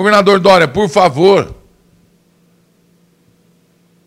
Governador 0.00 0.40
Dória, 0.40 0.66
por 0.66 0.88
favor, 0.88 1.54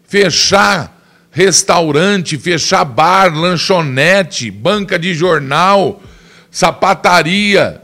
fechar 0.08 1.00
restaurante, 1.30 2.36
fechar 2.36 2.84
bar, 2.84 3.32
lanchonete, 3.32 4.50
banca 4.50 4.98
de 4.98 5.14
jornal, 5.14 6.02
sapataria. 6.50 7.84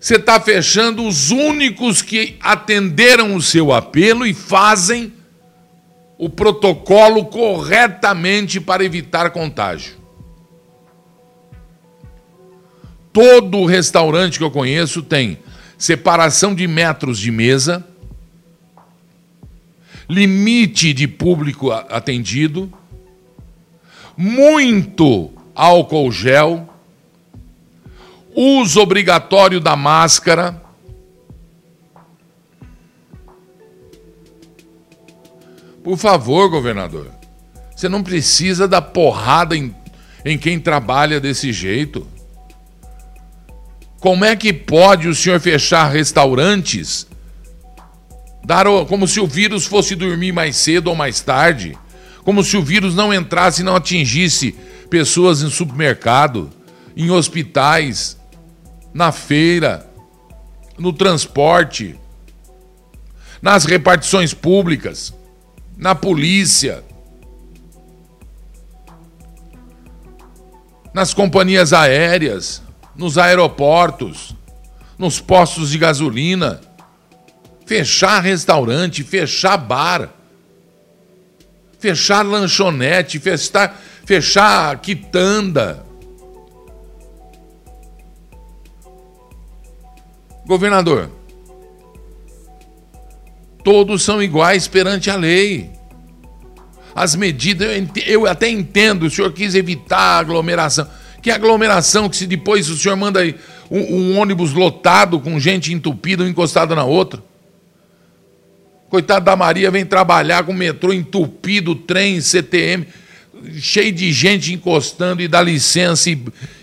Você 0.00 0.16
está 0.16 0.40
fechando 0.40 1.06
os 1.06 1.30
únicos 1.30 2.02
que 2.02 2.36
atenderam 2.40 3.36
o 3.36 3.42
seu 3.42 3.72
apelo 3.72 4.26
e 4.26 4.34
fazem 4.34 5.12
o 6.18 6.28
protocolo 6.28 7.26
corretamente 7.26 8.60
para 8.60 8.84
evitar 8.84 9.30
contágio. 9.30 9.94
Todo 13.12 13.64
restaurante 13.64 14.38
que 14.38 14.44
eu 14.44 14.50
conheço 14.50 15.02
tem 15.04 15.38
separação 15.80 16.54
de 16.54 16.68
metros 16.68 17.18
de 17.18 17.32
mesa, 17.32 17.84
limite 20.08 20.92
de 20.92 21.08
público 21.08 21.72
atendido, 21.72 22.72
muito 24.16 25.32
álcool 25.54 26.12
gel, 26.12 26.68
uso 28.36 28.80
obrigatório 28.80 29.58
da 29.58 29.74
máscara 29.74 30.62
Por 35.82 35.96
favor, 35.96 36.48
governador, 36.50 37.10
você 37.74 37.88
não 37.88 38.02
precisa 38.02 38.68
dar 38.68 38.82
porrada 38.82 39.56
em, 39.56 39.74
em 40.24 40.36
quem 40.36 40.60
trabalha 40.60 41.18
desse 41.18 41.52
jeito. 41.52 42.06
Como 44.00 44.24
é 44.24 44.34
que 44.34 44.52
pode 44.52 45.06
o 45.06 45.14
senhor 45.14 45.38
fechar 45.38 45.88
restaurantes? 45.88 47.06
Dar 48.44 48.64
como 48.88 49.06
se 49.06 49.20
o 49.20 49.26
vírus 49.26 49.66
fosse 49.66 49.94
dormir 49.94 50.32
mais 50.32 50.56
cedo 50.56 50.88
ou 50.88 50.96
mais 50.96 51.20
tarde? 51.20 51.78
Como 52.24 52.42
se 52.42 52.56
o 52.56 52.62
vírus 52.62 52.94
não 52.94 53.14
entrasse 53.14 53.60
e 53.60 53.64
não 53.64 53.76
atingisse 53.76 54.52
pessoas 54.88 55.42
em 55.42 55.50
supermercado, 55.50 56.50
em 56.96 57.10
hospitais, 57.10 58.18
na 58.92 59.12
feira, 59.12 59.86
no 60.78 60.92
transporte, 60.92 61.94
nas 63.40 63.64
repartições 63.64 64.34
públicas 64.34 65.14
na 65.80 65.94
polícia, 65.94 66.84
nas 70.92 71.14
companhias 71.14 71.72
aéreas, 71.72 72.62
nos 72.94 73.18
aeroportos, 73.18 74.34
nos 74.98 75.20
postos 75.20 75.70
de 75.70 75.78
gasolina, 75.78 76.60
fechar 77.66 78.20
restaurante, 78.22 79.02
fechar 79.02 79.56
bar, 79.56 80.10
fechar 81.78 82.24
lanchonete, 82.24 83.18
fechar, 83.18 83.80
fechar 84.04 84.78
quitanda. 84.80 85.84
Governador, 90.46 91.10
Todos 93.62 94.02
são 94.02 94.22
iguais 94.22 94.66
perante 94.66 95.10
a 95.10 95.16
lei. 95.16 95.70
As 96.94 97.14
medidas, 97.14 97.68
eu, 98.06 98.26
até 98.26 98.48
entendo, 98.48 99.04
o 99.04 99.10
senhor 99.10 99.32
quis 99.32 99.54
evitar 99.54 100.18
aglomeração. 100.18 100.88
Que 101.22 101.30
aglomeração 101.30 102.08
que 102.08 102.16
se 102.16 102.26
depois 102.26 102.68
o 102.68 102.76
senhor 102.76 102.96
manda 102.96 103.20
um, 103.70 103.78
um 103.78 104.18
ônibus 104.18 104.52
lotado 104.52 105.20
com 105.20 105.38
gente 105.38 105.72
entupida, 105.72 106.24
um 106.24 106.28
encostada 106.28 106.74
na 106.74 106.84
outra. 106.84 107.22
Coitado 108.88 109.24
da 109.24 109.36
Maria, 109.36 109.70
vem 109.70 109.86
trabalhar 109.86 110.44
com 110.44 110.52
metrô 110.52 110.92
entupido, 110.92 111.74
trem, 111.74 112.20
CTM, 112.20 112.86
cheio 113.58 113.92
de 113.92 114.12
gente 114.12 114.52
encostando 114.52 115.22
e 115.22 115.28
dá 115.28 115.40
licença 115.40 116.10
e, 116.10 116.20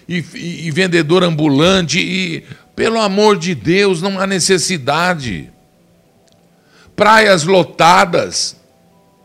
e, 0.08 0.68
e 0.68 0.72
vendedor 0.72 1.24
ambulante. 1.24 2.00
E, 2.00 2.44
pelo 2.76 3.00
amor 3.00 3.38
de 3.38 3.56
Deus, 3.56 4.02
não 4.02 4.20
há 4.20 4.28
necessidade 4.28 5.50
praias 6.98 7.44
lotadas. 7.44 8.58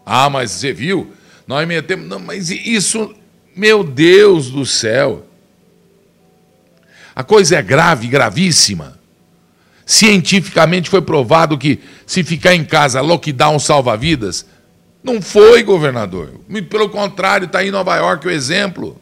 Ah, 0.04 0.28
mas 0.28 0.50
você 0.52 0.72
viu? 0.72 1.12
Nós 1.46 1.66
metemos. 1.66 2.06
Não, 2.06 2.20
mas 2.20 2.50
isso, 2.50 3.14
meu 3.54 3.84
Deus 3.84 4.50
do 4.50 4.64
céu. 4.64 5.26
A 7.14 7.22
coisa 7.22 7.56
é 7.56 7.62
grave, 7.62 8.08
gravíssima. 8.08 8.98
Cientificamente 9.84 10.88
foi 10.88 11.02
provado 11.02 11.58
que 11.58 11.80
se 12.06 12.24
ficar 12.24 12.54
em 12.54 12.64
casa, 12.64 13.00
lockdown 13.00 13.58
salva 13.58 13.96
vidas. 13.96 14.46
Não 15.02 15.20
foi, 15.20 15.62
governador. 15.62 16.40
Pelo 16.70 16.88
contrário, 16.88 17.46
está 17.46 17.64
em 17.64 17.70
Nova 17.70 17.96
York 17.96 18.26
o 18.26 18.30
exemplo. 18.30 19.00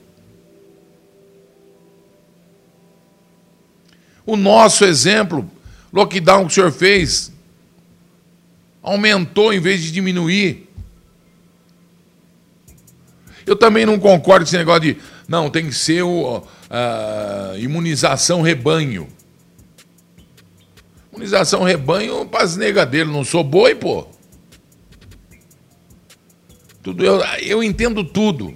O 4.25 4.37
nosso 4.37 4.85
exemplo, 4.85 5.49
lockdown 5.93 6.47
que 6.47 6.53
o 6.53 6.55
senhor 6.55 6.73
fez, 6.73 7.33
aumentou 8.83 9.53
em 9.53 9.61
vez 9.61 9.83
de 9.83 9.93
diminuir. 9.93 10.70
Eu 13.47 13.57
também 13.57 13.87
não 13.87 13.99
concordo 13.99 14.45
com 14.45 14.49
esse 14.49 14.57
negócio 14.57 14.81
de 14.83 14.97
não, 15.29 15.51
tem 15.51 15.67
que 15.67 15.75
ser 15.75 16.03
o, 16.03 16.43
a 16.69 17.55
imunização 17.59 18.43
rebanho. 18.43 19.09
Imunização 21.13 21.63
rebanho 21.63 22.27
para 22.27 22.45
as 22.45 22.57
negadeiras, 22.57 23.13
não 23.13 23.25
sou 23.25 23.43
boi, 23.45 23.75
pô. 23.75 24.07
Tudo 26.83 27.05
eu, 27.05 27.21
eu 27.41 27.63
entendo 27.63 28.03
tudo. 28.05 28.55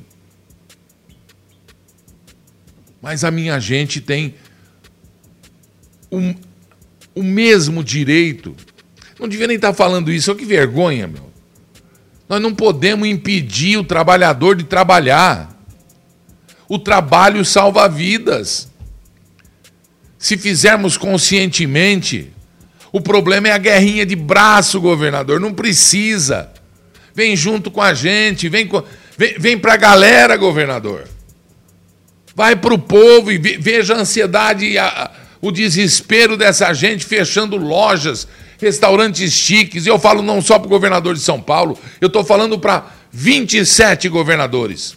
Mas 3.03 3.23
a 3.23 3.31
minha 3.31 3.61
gente 3.61 4.01
tem 4.01 4.35
um, 6.11 6.35
o 7.15 7.23
mesmo 7.23 7.85
direito 7.85 8.57
não 9.19 9.29
devia 9.29 9.47
nem 9.47 9.57
estar 9.57 9.73
falando 9.73 10.13
isso. 10.13 10.31
Olha 10.31 10.39
que 10.39 10.45
vergonha, 10.45 11.07
meu. 11.07 11.33
Nós 12.29 12.41
não 12.41 12.55
podemos 12.55 13.09
impedir 13.09 13.77
o 13.77 13.85
trabalhador 13.85 14.57
de 14.57 14.65
trabalhar. 14.65 15.55
O 16.69 16.79
trabalho 16.79 17.45
salva 17.45 17.89
vidas. 17.89 18.71
Se 20.19 20.39
fizermos 20.39 20.97
conscientemente, 20.97 22.33
o 22.91 23.01
problema 23.01 23.49
é 23.49 23.53
a 23.53 23.59
guerrinha 23.59 24.07
de 24.07 24.17
braço, 24.17 24.81
governador. 24.81 25.39
Não 25.39 25.53
precisa. 25.53 26.51
Vem 27.15 27.37
junto 27.37 27.71
com 27.71 27.83
a 27.83 27.93
gente, 27.93 28.49
vem, 28.49 28.69
vem, 29.17 29.35
vem 29.39 29.59
para 29.59 29.75
a 29.75 29.77
galera, 29.77 30.37
governador. 30.37 31.09
Vai 32.35 32.57
para 32.57 32.75
o 32.75 32.79
povo 32.79 33.31
e 33.31 33.39
veja 33.39 33.95
a 33.95 33.99
ansiedade 33.99 34.65
e 34.65 34.79
a, 34.79 35.11
o 35.41 35.53
desespero 35.53 36.37
dessa 36.37 36.73
gente 36.73 37.05
fechando 37.05 37.57
lojas, 37.57 38.27
restaurantes 38.59 39.33
chiques. 39.33 39.87
E 39.87 39.89
eu 39.89 39.99
falo 39.99 40.23
não 40.23 40.41
só 40.41 40.59
para 40.59 40.67
o 40.67 40.71
governador 40.71 41.15
de 41.15 41.21
São 41.21 41.41
Paulo, 41.41 41.79
eu 42.01 42.09
estou 42.09 42.25
falando 42.25 42.59
para 42.59 42.87
27 43.11 44.09
governadores. 44.09 44.97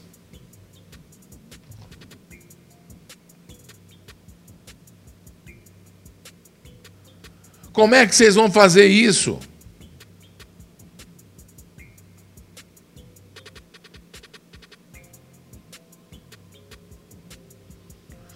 Como 7.72 7.94
é 7.94 8.07
que 8.07 8.16
vocês 8.16 8.34
vão 8.34 8.51
fazer 8.51 8.88
isso? 8.88 9.38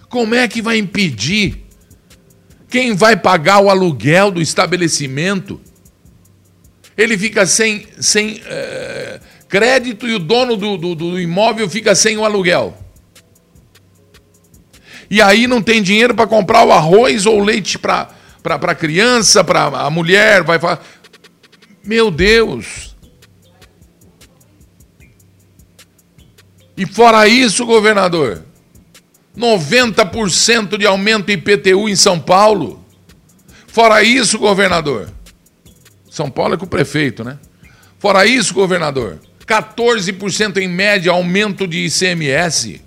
Como 0.07 0.35
é 0.35 0.47
que 0.47 0.61
vai 0.61 0.77
impedir 0.77 1.65
quem 2.71 2.95
vai 2.95 3.17
pagar 3.17 3.59
o 3.59 3.69
aluguel 3.69 4.31
do 4.31 4.41
estabelecimento? 4.41 5.59
Ele 6.97 7.17
fica 7.17 7.45
sem, 7.45 7.85
sem 7.99 8.41
é, 8.45 9.19
crédito 9.49 10.07
e 10.07 10.15
o 10.15 10.19
dono 10.19 10.55
do, 10.55 10.77
do, 10.77 10.95
do 10.95 11.19
imóvel 11.19 11.69
fica 11.69 11.93
sem 11.93 12.17
o 12.17 12.23
aluguel. 12.23 12.77
E 15.09 15.21
aí 15.21 15.47
não 15.47 15.61
tem 15.61 15.83
dinheiro 15.83 16.15
para 16.15 16.25
comprar 16.25 16.63
o 16.63 16.71
arroz 16.71 17.25
ou 17.25 17.41
o 17.41 17.43
leite 17.43 17.77
para 17.77 18.07
a 18.43 18.75
criança, 18.75 19.43
para 19.43 19.65
a 19.65 19.89
mulher, 19.89 20.41
vai 20.41 20.57
falar. 20.57 20.81
Meu 21.83 22.09
Deus! 22.09 22.95
E 26.77 26.85
fora 26.85 27.27
isso, 27.27 27.65
governador, 27.65 28.45
90% 29.37 30.77
de 30.77 30.85
aumento 30.85 31.31
IPTU 31.31 31.87
em 31.87 31.95
São 31.95 32.19
Paulo. 32.19 32.83
Fora 33.67 34.03
isso, 34.03 34.37
governador. 34.37 35.09
São 36.09 36.29
Paulo 36.29 36.55
é 36.55 36.57
com 36.57 36.65
o 36.65 36.69
prefeito, 36.69 37.23
né? 37.23 37.39
Fora 37.97 38.25
isso, 38.25 38.53
governador, 38.53 39.19
14% 39.45 40.57
em 40.57 40.67
média 40.67 41.11
aumento 41.11 41.67
de 41.67 41.85
ICMS. 41.85 42.81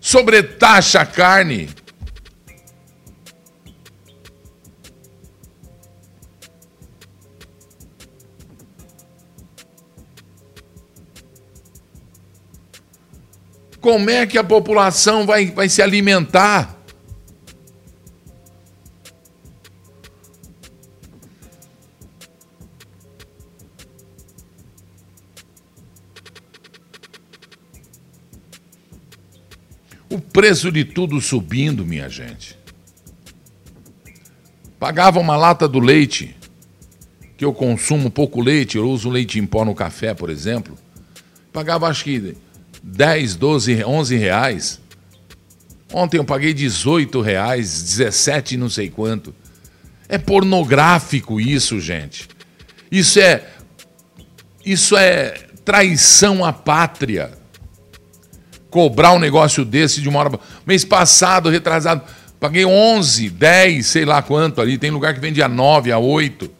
Sobretaxa 0.00 1.04
carne. 1.06 1.68
Como 13.80 14.10
é 14.10 14.26
que 14.26 14.36
a 14.36 14.44
população 14.44 15.24
vai, 15.24 15.46
vai 15.46 15.68
se 15.68 15.80
alimentar? 15.80 16.76
O 30.10 30.18
preço 30.20 30.72
de 30.72 30.84
tudo 30.84 31.20
subindo, 31.20 31.84
minha 31.84 32.08
gente. 32.08 32.58
Pagava 34.78 35.20
uma 35.20 35.36
lata 35.36 35.68
do 35.68 35.78
leite, 35.78 36.36
que 37.36 37.44
eu 37.44 37.52
consumo 37.52 38.10
pouco 38.10 38.40
leite, 38.40 38.76
eu 38.76 38.88
uso 38.88 39.10
leite 39.10 39.38
em 39.38 39.46
pó 39.46 39.64
no 39.64 39.74
café, 39.74 40.14
por 40.14 40.30
exemplo. 40.30 40.76
Pagava 41.52 41.86
acho 41.88 42.04
que 42.04 42.36
10, 42.82 43.36
12, 43.36 43.84
11 43.84 44.16
reais. 44.16 44.80
Ontem 45.92 46.18
eu 46.18 46.24
paguei 46.24 46.52
18 46.52 47.20
reais, 47.20 47.82
17 47.82 48.56
não 48.56 48.68
sei 48.68 48.90
quanto. 48.90 49.34
É 50.08 50.18
pornográfico 50.18 51.40
isso, 51.40 51.80
gente. 51.80 52.28
Isso 52.90 53.20
é 53.20 53.44
isso 54.64 54.96
é 54.96 55.34
traição 55.64 56.44
à 56.44 56.52
pátria. 56.52 57.30
Cobrar 58.70 59.12
um 59.12 59.18
negócio 59.18 59.64
desse 59.64 60.00
de 60.00 60.08
uma 60.08 60.18
hora. 60.18 60.38
Mês 60.66 60.84
passado, 60.84 61.48
retrasado, 61.48 62.02
paguei 62.38 62.66
11, 62.66 63.30
10, 63.30 63.86
sei 63.86 64.04
lá 64.04 64.20
quanto 64.20 64.60
ali. 64.60 64.76
Tem 64.76 64.90
lugar 64.90 65.14
que 65.14 65.20
vende 65.20 65.42
a 65.42 65.48
9, 65.48 65.90
a 65.90 65.98
8. 65.98 66.50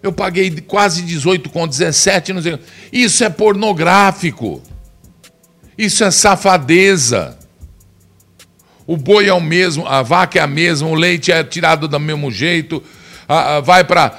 Eu 0.00 0.12
paguei 0.12 0.50
quase 0.60 1.02
18 1.02 1.50
com 1.50 1.66
17, 1.66 2.32
não 2.32 2.42
sei. 2.42 2.58
Isso 2.92 3.24
é 3.24 3.28
pornográfico. 3.28 4.62
Isso 5.78 6.02
é 6.02 6.10
safadeza. 6.10 7.38
O 8.84 8.96
boi 8.96 9.28
é 9.28 9.32
o 9.32 9.40
mesmo, 9.40 9.86
a 9.86 10.02
vaca 10.02 10.40
é 10.40 10.42
a 10.42 10.46
mesma, 10.46 10.88
o 10.88 10.94
leite 10.94 11.30
é 11.30 11.44
tirado 11.44 11.86
do 11.86 12.00
mesmo 12.00 12.30
jeito, 12.32 12.82
a, 13.28 13.56
a, 13.56 13.60
vai 13.60 13.84
para 13.84 14.18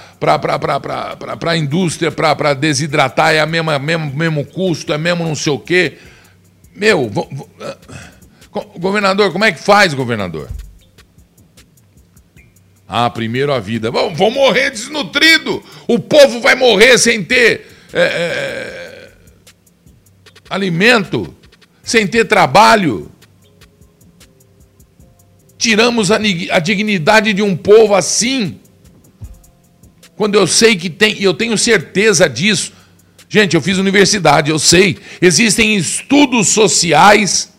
a 1.47 1.57
indústria 1.57 2.11
para 2.11 2.53
desidratar, 2.53 3.33
é 3.33 3.39
a 3.39 3.47
mesma, 3.47 3.79
mesmo, 3.79 4.13
mesmo 4.15 4.45
custo, 4.45 4.93
é 4.93 4.97
mesmo 4.97 5.25
não 5.25 5.35
sei 5.35 5.51
o 5.51 5.59
quê. 5.59 5.97
Meu, 6.75 7.11
ah, 7.59 7.77
governador, 8.77 9.31
como 9.31 9.43
é 9.43 9.51
que 9.51 9.59
faz, 9.59 9.93
governador? 9.95 10.47
Ah, 12.87 13.09
primeiro 13.09 13.51
a 13.51 13.59
vida. 13.59 13.91
Vão 13.91 14.31
morrer 14.31 14.69
desnutrido. 14.69 15.63
O 15.87 15.97
povo 15.97 16.41
vai 16.41 16.53
morrer 16.53 16.97
sem 16.99 17.23
ter 17.23 17.67
é, 17.91 18.01
é, 18.01 19.11
alimento 20.47 21.35
sem 21.89 22.05
ter 22.05 22.25
trabalho. 22.25 23.11
Tiramos 25.57 26.11
a, 26.11 26.17
a 26.51 26.59
dignidade 26.59 27.33
de 27.33 27.41
um 27.41 27.57
povo 27.57 27.95
assim. 27.95 28.59
Quando 30.15 30.35
eu 30.35 30.45
sei 30.45 30.75
que 30.75 30.87
tem, 30.87 31.19
e 31.19 31.23
eu 31.23 31.33
tenho 31.33 31.57
certeza 31.57 32.29
disso. 32.29 32.73
Gente, 33.27 33.55
eu 33.55 33.61
fiz 33.61 33.79
universidade, 33.79 34.51
eu 34.51 34.59
sei. 34.59 34.99
Existem 35.19 35.75
estudos 35.75 36.49
sociais 36.49 37.51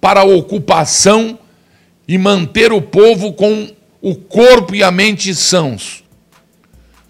para 0.00 0.22
a 0.22 0.24
ocupação 0.24 1.38
e 2.08 2.18
manter 2.18 2.72
o 2.72 2.82
povo 2.82 3.32
com 3.32 3.70
o 4.02 4.16
corpo 4.16 4.74
e 4.74 4.82
a 4.82 4.90
mente 4.90 5.32
sãos. 5.36 6.02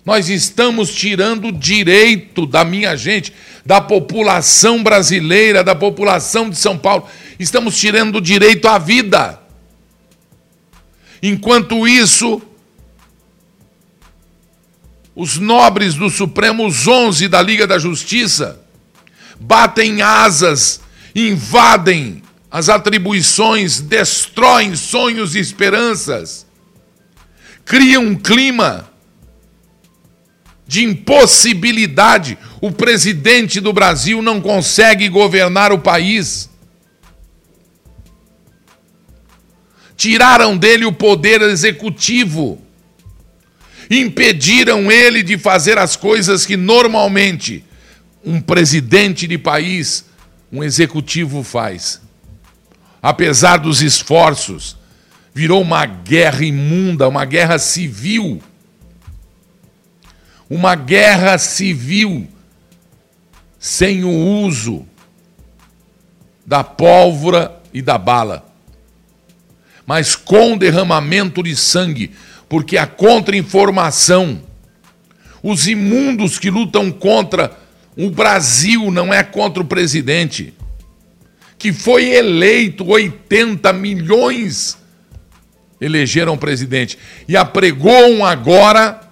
Nós 0.08 0.30
estamos 0.30 0.90
tirando 0.94 1.48
o 1.48 1.52
direito 1.52 2.46
da 2.46 2.64
minha 2.64 2.96
gente, 2.96 3.30
da 3.62 3.78
população 3.78 4.82
brasileira, 4.82 5.62
da 5.62 5.74
população 5.74 6.48
de 6.48 6.56
São 6.56 6.78
Paulo. 6.78 7.06
Estamos 7.38 7.76
tirando 7.76 8.16
o 8.16 8.20
direito 8.22 8.66
à 8.68 8.78
vida. 8.78 9.38
Enquanto 11.22 11.86
isso, 11.86 12.40
os 15.14 15.36
nobres 15.36 15.92
do 15.92 16.08
Supremo, 16.08 16.66
os 16.66 16.88
11 16.88 17.28
da 17.28 17.42
Liga 17.42 17.66
da 17.66 17.78
Justiça, 17.78 18.62
batem 19.38 20.00
asas, 20.00 20.80
invadem 21.14 22.22
as 22.50 22.70
atribuições, 22.70 23.78
destroem 23.78 24.74
sonhos 24.74 25.34
e 25.34 25.38
esperanças, 25.38 26.46
criam 27.66 28.04
um 28.04 28.16
clima 28.16 28.88
de 30.68 30.84
impossibilidade. 30.84 32.36
O 32.60 32.70
presidente 32.70 33.58
do 33.58 33.72
Brasil 33.72 34.20
não 34.20 34.38
consegue 34.38 35.08
governar 35.08 35.72
o 35.72 35.78
país. 35.78 36.50
Tiraram 39.96 40.56
dele 40.56 40.84
o 40.84 40.92
poder 40.92 41.40
executivo. 41.40 42.62
Impediram 43.90 44.92
ele 44.92 45.22
de 45.22 45.38
fazer 45.38 45.78
as 45.78 45.96
coisas 45.96 46.44
que 46.44 46.56
normalmente 46.56 47.64
um 48.22 48.38
presidente 48.38 49.26
de 49.26 49.38
país, 49.38 50.04
um 50.52 50.62
executivo 50.62 51.42
faz. 51.42 52.02
Apesar 53.00 53.56
dos 53.56 53.80
esforços, 53.80 54.76
virou 55.32 55.62
uma 55.62 55.86
guerra 55.86 56.44
imunda, 56.44 57.08
uma 57.08 57.24
guerra 57.24 57.58
civil 57.58 58.42
uma 60.48 60.74
guerra 60.74 61.36
civil 61.38 62.26
sem 63.58 64.04
o 64.04 64.10
uso 64.10 64.86
da 66.46 66.64
pólvora 66.64 67.60
e 67.74 67.82
da 67.82 67.98
bala, 67.98 68.46
mas 69.86 70.16
com 70.16 70.56
derramamento 70.56 71.42
de 71.42 71.54
sangue, 71.54 72.12
porque 72.48 72.78
a 72.78 72.86
contra-informação, 72.86 74.42
os 75.42 75.68
imundos 75.68 76.38
que 76.38 76.50
lutam 76.50 76.90
contra 76.90 77.56
o 77.96 78.10
Brasil 78.10 78.90
não 78.90 79.12
é 79.12 79.22
contra 79.22 79.62
o 79.62 79.66
presidente, 79.66 80.54
que 81.58 81.72
foi 81.72 82.04
eleito 82.04 82.86
80 82.86 83.72
milhões 83.72 84.78
elegeram 85.80 86.36
presidente 86.36 86.98
e 87.26 87.36
apregoam 87.36 88.24
agora 88.24 89.07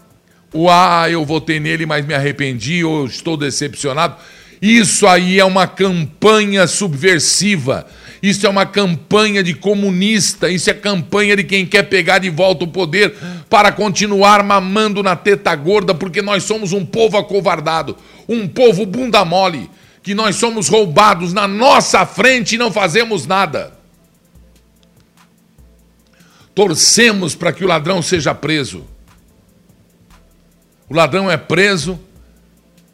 o 0.56 0.70
ah, 0.70 1.06
eu 1.10 1.24
votei 1.24 1.60
nele, 1.60 1.84
mas 1.84 2.06
me 2.06 2.14
arrependi, 2.14 2.82
ou 2.82 3.04
estou 3.04 3.36
decepcionado. 3.36 4.16
Isso 4.60 5.06
aí 5.06 5.38
é 5.38 5.44
uma 5.44 5.66
campanha 5.66 6.66
subversiva. 6.66 7.86
Isso 8.22 8.46
é 8.46 8.48
uma 8.48 8.64
campanha 8.64 9.42
de 9.42 9.52
comunista. 9.52 10.50
Isso 10.50 10.70
é 10.70 10.74
campanha 10.74 11.36
de 11.36 11.44
quem 11.44 11.66
quer 11.66 11.82
pegar 11.82 12.18
de 12.18 12.30
volta 12.30 12.64
o 12.64 12.68
poder 12.68 13.14
para 13.50 13.70
continuar 13.70 14.42
mamando 14.42 15.02
na 15.02 15.14
teta 15.14 15.54
gorda, 15.54 15.94
porque 15.94 16.22
nós 16.22 16.42
somos 16.42 16.72
um 16.72 16.84
povo 16.84 17.18
acovardado, 17.18 17.96
um 18.26 18.48
povo 18.48 18.86
bunda 18.86 19.24
mole, 19.24 19.70
que 20.02 20.14
nós 20.14 20.36
somos 20.36 20.68
roubados 20.68 21.34
na 21.34 21.46
nossa 21.46 22.06
frente 22.06 22.54
e 22.54 22.58
não 22.58 22.72
fazemos 22.72 23.26
nada. 23.26 23.74
Torcemos 26.54 27.34
para 27.34 27.52
que 27.52 27.62
o 27.62 27.68
ladrão 27.68 28.00
seja 28.00 28.34
preso 28.34 28.95
o 30.88 30.94
ladrão 30.94 31.30
é 31.30 31.36
preso, 31.36 31.98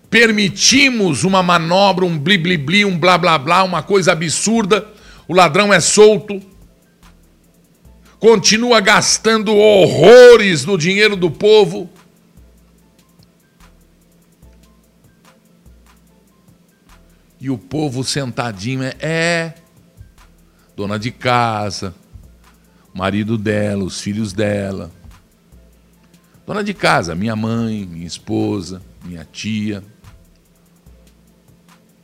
permitimos 0.08 1.24
uma 1.24 1.42
manobra, 1.42 2.04
um 2.04 2.18
bli-bli-bli, 2.18 2.84
um 2.84 2.98
blá-blá-blá, 2.98 3.62
uma 3.64 3.82
coisa 3.82 4.12
absurda, 4.12 4.86
o 5.28 5.34
ladrão 5.34 5.72
é 5.72 5.80
solto, 5.80 6.40
continua 8.18 8.80
gastando 8.80 9.54
horrores 9.54 10.64
no 10.64 10.78
dinheiro 10.78 11.16
do 11.16 11.30
povo. 11.30 11.90
E 17.38 17.50
o 17.50 17.58
povo 17.58 18.04
sentadinho 18.04 18.84
é, 18.84 18.94
é 19.00 19.54
dona 20.76 20.98
de 20.98 21.10
casa, 21.10 21.94
marido 22.94 23.36
dela, 23.36 23.82
os 23.82 24.00
filhos 24.00 24.32
dela 24.32 24.92
Dona 26.46 26.64
de 26.64 26.74
casa, 26.74 27.14
minha 27.14 27.36
mãe, 27.36 27.86
minha 27.86 28.06
esposa, 28.06 28.82
minha 29.04 29.24
tia, 29.24 29.82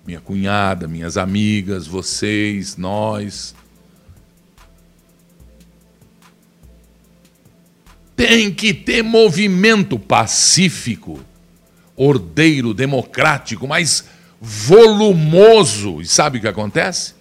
minha 0.06 0.20
cunhada, 0.20 0.86
minhas 0.86 1.16
amigas, 1.16 1.86
vocês, 1.86 2.76
nós. 2.76 3.54
Tem 8.14 8.52
que 8.52 8.72
ter 8.72 9.02
movimento 9.02 9.98
pacífico, 9.98 11.20
ordeiro, 11.96 12.72
democrático, 12.72 13.66
mas 13.66 14.04
volumoso. 14.40 16.00
E 16.00 16.06
sabe 16.06 16.38
o 16.38 16.40
que 16.40 16.48
acontece? 16.48 17.14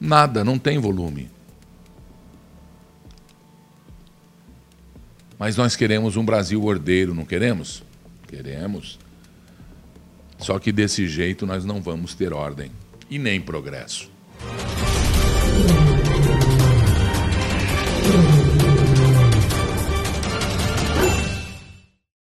Nada, 0.00 0.44
não 0.44 0.58
tem 0.58 0.78
volume. 0.78 1.28
Mas 5.40 5.56
nós 5.56 5.74
queremos 5.74 6.18
um 6.18 6.24
Brasil 6.24 6.62
ordeiro, 6.62 7.14
não 7.14 7.24
queremos? 7.24 7.82
Queremos. 8.28 8.98
Só 10.38 10.58
que 10.58 10.70
desse 10.70 11.08
jeito 11.08 11.46
nós 11.46 11.64
não 11.64 11.80
vamos 11.80 12.14
ter 12.14 12.34
ordem 12.34 12.70
e 13.08 13.18
nem 13.18 13.40
progresso. 13.40 14.10